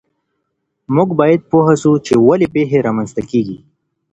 [0.95, 3.57] موږ باید پوه سو چې ولې پیښې رامنځته کیږي.